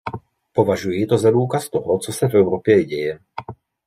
Považuji 0.53 1.07
to 1.07 1.17
za 1.17 1.31
důkaz 1.31 1.69
toho, 1.69 1.99
co 1.99 2.13
se 2.13 2.27
v 2.27 2.33
Evropě 2.35 2.85
děje. 2.85 3.19